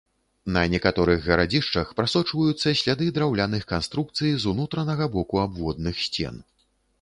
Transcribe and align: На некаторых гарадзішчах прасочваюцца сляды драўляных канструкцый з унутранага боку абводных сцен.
На 0.53 0.61
некаторых 0.73 1.19
гарадзішчах 1.25 1.91
прасочваюцца 1.99 2.73
сляды 2.79 3.11
драўляных 3.19 3.67
канструкцый 3.73 4.33
з 4.45 4.51
унутранага 4.55 5.05
боку 5.19 5.35
абводных 5.45 6.01
сцен. 6.09 6.43